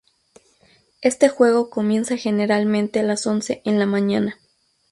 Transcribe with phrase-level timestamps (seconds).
[1.03, 4.39] Este juego comienza generalmente a las once en la mañana.